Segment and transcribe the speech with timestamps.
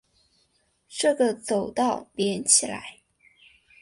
[0.89, 3.01] 这个走道连起来